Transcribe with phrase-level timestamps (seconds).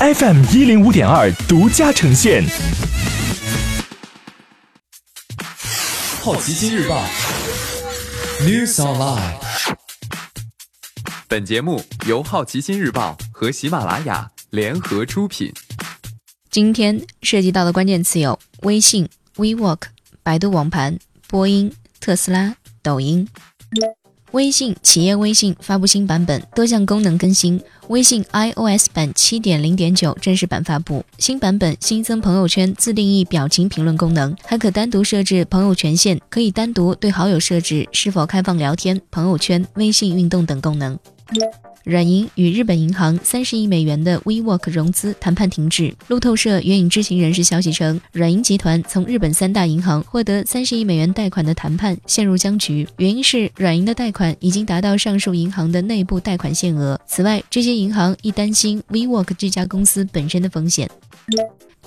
[0.00, 2.42] FM 一零五点二独家呈现。
[6.22, 7.04] 好奇心日报
[8.40, 9.34] ，News Online。
[11.28, 15.52] 本节目由好奇心日报和喜马拉雅联合出品。
[16.48, 19.06] 今天涉及到的关键词有微信、
[19.36, 19.82] WeWork、
[20.22, 20.98] 百度网盘、
[21.28, 21.70] 波音、
[22.00, 23.28] 特斯拉、抖音。
[24.32, 27.60] 微信企业微信发布新版本，多项功能更新。
[27.88, 40.96] 微信 iOS 版七点零点九正式版发布，新版本新增朋友圈自定义表情评论功能，还可单独设置朋友权限，可以单独对好友设置是否开放聊天、朋友圈、微信运动等功能。
[41.84, 45.94] 软银与日本银行三十亿美元的 WeWork 融资谈判停滞。
[46.08, 57.00] 路透社援引知情人士消息称，软银集团从日本三大银行获得三十亿美元贷款的谈判陷入僵局，原因是软银的贷款已经达到上述银行的内部贷款限额。
[57.06, 60.90] 此外，这些银行亦担心 WeWork 这家公司本身的风险。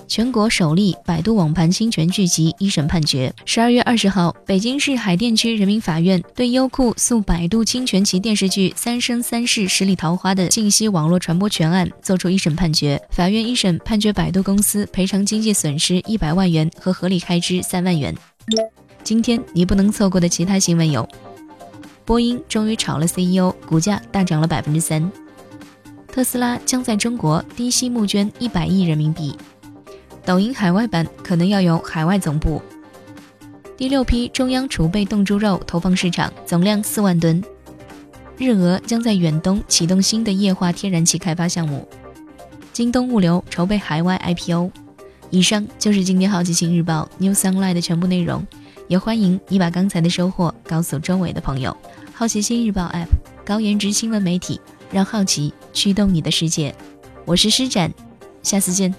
[0.06, 3.32] 全国首例百度网盘侵权剧集一审判决。
[3.46, 13.02] 十二月二十号，北京市海淀区人民法院对优酷诉百度侵权其电视剧《三生三三世十里桃花》的信息网络传播权案作出一审判决。
[13.10, 18.14] 法院一审判决百度公司赔偿经济损失一百万元和合理开支三万元。
[19.02, 21.08] 今天你不能错过的其他新闻有：
[22.04, 25.10] 波音终于炒了 CEO，股价大涨了百分之三；
[26.06, 29.36] 特斯拉将在中国低息募捐一百亿人民币。
[30.24, 32.62] 抖音海外版可能要有海外总部。
[33.76, 37.42] 第六批中央储备冻猪肉投放市场，总量四万吨。
[38.36, 41.86] 日俄将在远东启动新的液化天然气开发项目。
[42.72, 44.70] 京东物流筹备海外 IPO。
[45.30, 48.46] 以上就是今天好奇心日报 New Sunlight 的全部内容，
[48.86, 51.76] 也欢迎你把刚才的收获告诉周围的朋友。
[52.12, 53.08] 好奇心日报 App
[53.44, 54.60] 高颜值新闻媒体，
[54.92, 56.74] 让好奇驱动你的世界。
[57.24, 57.92] 我是施展，
[58.42, 58.94] 下次见。